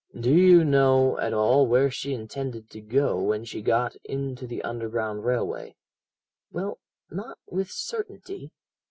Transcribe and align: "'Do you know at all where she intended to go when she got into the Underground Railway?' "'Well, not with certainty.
"'Do 0.19 0.33
you 0.35 0.63
know 0.63 1.19
at 1.19 1.31
all 1.31 1.67
where 1.67 1.91
she 1.91 2.11
intended 2.11 2.71
to 2.71 2.81
go 2.81 3.21
when 3.21 3.45
she 3.45 3.61
got 3.61 3.95
into 3.97 4.47
the 4.47 4.63
Underground 4.63 5.23
Railway?' 5.23 5.75
"'Well, 6.51 6.79
not 7.11 7.37
with 7.47 7.69
certainty. 7.69 8.49